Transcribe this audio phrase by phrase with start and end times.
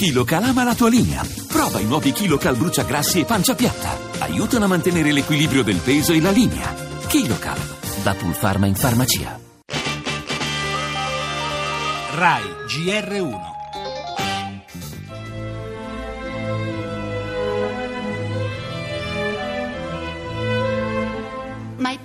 [0.00, 1.22] KiloCal ama la tua linea.
[1.46, 3.98] Prova i nuovi KiloCal bruciagrassi e pancia piatta.
[4.20, 6.74] Aiutano a mantenere l'equilibrio del peso e la linea.
[7.06, 7.58] KiloCal,
[8.02, 9.38] da Pulpharma in farmacia.
[12.14, 13.59] RAI GR1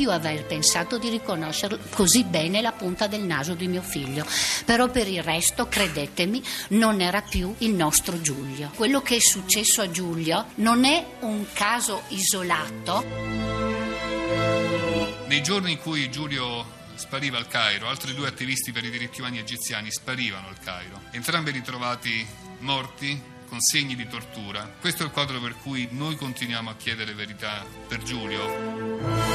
[0.00, 4.24] più aver pensato di riconoscere così bene la punta del naso di mio figlio.
[4.64, 8.70] Però per il resto, credetemi, non era più il nostro Giulio.
[8.74, 13.04] Quello che è successo a Giulio non è un caso isolato.
[15.26, 19.38] Nei giorni in cui Giulio spariva al Cairo, altri due attivisti per i diritti umani
[19.38, 22.26] egiziani sparivano al Cairo, entrambi ritrovati
[22.60, 24.76] morti con segni di tortura.
[24.80, 29.29] Questo è il quadro per cui noi continuiamo a chiedere verità per Giulio.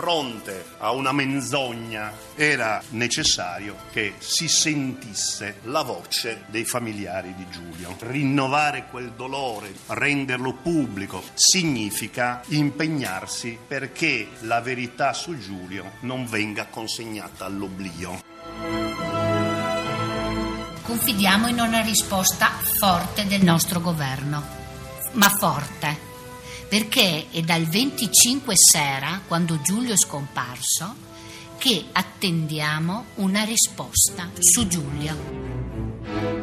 [0.00, 7.94] Fronte a una menzogna era necessario che si sentisse la voce dei familiari di Giulio.
[7.98, 17.44] Rinnovare quel dolore, renderlo pubblico, significa impegnarsi perché la verità su Giulio non venga consegnata
[17.44, 18.22] all'oblio.
[20.82, 24.42] Confidiamo in una risposta forte del nostro governo,
[25.12, 26.08] ma forte,
[26.70, 30.94] perché è dal 25 sera, quando Giulio è scomparso,
[31.58, 36.39] che attendiamo una risposta su Giulio.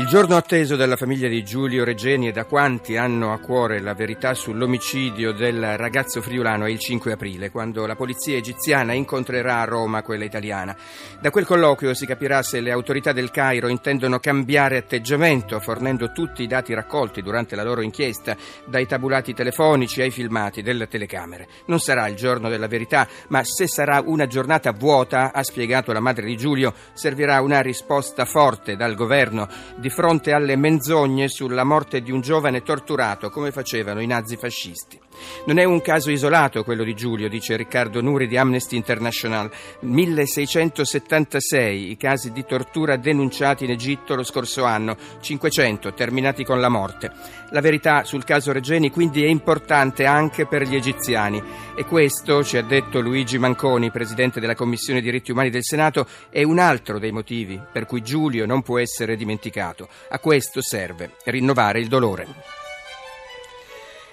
[0.00, 3.92] Il giorno atteso dalla famiglia di Giulio Regeni e da quanti hanno a cuore la
[3.92, 9.66] verità sull'omicidio del ragazzo friulano è il 5 aprile, quando la polizia egiziana incontrerà a
[9.66, 10.74] Roma quella italiana.
[11.20, 16.42] Da quel colloquio si capirà se le autorità del Cairo intendono cambiare atteggiamento, fornendo tutti
[16.42, 18.34] i dati raccolti durante la loro inchiesta,
[18.64, 21.46] dai tabulati telefonici ai filmati delle telecamere.
[21.66, 26.00] Non sarà il giorno della verità, ma se sarà una giornata vuota, ha spiegato la
[26.00, 32.00] madre di Giulio, servirà una risposta forte dal governo di fronte alle menzogne sulla morte
[32.02, 34.98] di un giovane torturato come facevano i nazifascisti.
[35.46, 39.50] Non è un caso isolato quello di Giulio, dice Riccardo Nuri di Amnesty International.
[39.80, 46.68] 1676 i casi di tortura denunciati in Egitto lo scorso anno, 500 terminati con la
[46.68, 47.10] morte.
[47.50, 51.42] La verità sul caso Regeni quindi è importante anche per gli egiziani
[51.74, 56.42] e questo, ci ha detto Luigi Manconi, presidente della Commissione diritti umani del Senato, è
[56.42, 59.88] un altro dei motivi per cui Giulio non può essere dimenticato.
[60.10, 62.68] A questo serve rinnovare il dolore.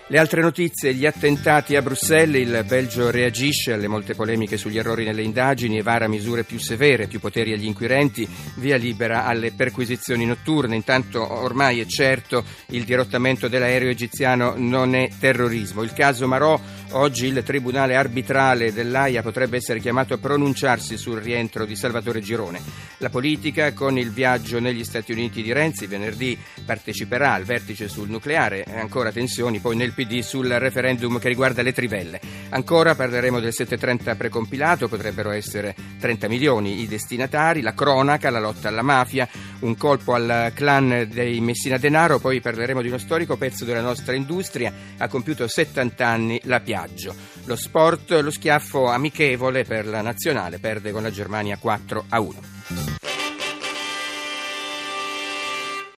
[0.09, 5.03] Le altre notizie, gli attentati a Bruxelles, il Belgio reagisce alle molte polemiche sugli errori
[5.03, 8.25] nelle indagini e vara misure più severe, più poteri agli inquirenti,
[8.56, 10.78] via libera alle perquisizioni notturne.
[10.78, 15.84] Intanto ormai è certo il dirottamento dell'aereo egiziano non è terrorismo.
[15.84, 16.57] Il caso Marò,
[16.91, 22.61] oggi il Tribunale arbitrale dell'AIA potrebbe essere chiamato a pronunciarsi sul rientro di Salvatore Girone.
[22.97, 28.09] La politica con il viaggio negli Stati Uniti di Renzi venerdì parteciperà al vertice sul
[28.09, 32.19] nucleare, ancora tensioni poi nel PD sul referendum che riguarda le trivelle.
[32.49, 38.67] Ancora parleremo del 730 precompilato, potrebbero essere 30 milioni i destinatari, la cronaca, la lotta
[38.69, 39.27] alla mafia,
[39.59, 44.13] un colpo al clan dei Messina Denaro, poi parleremo di uno storico pezzo della nostra
[44.13, 47.15] industria, ha compiuto 70 anni la Piaggio.
[47.45, 52.56] Lo sport, lo schiaffo amichevole per la nazionale, perde con la Germania 4 a 1.